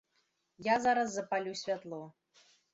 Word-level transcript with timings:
Я 0.67 0.75
зараз 0.85 1.13
запалю 1.13 1.55
святло. 1.63 2.03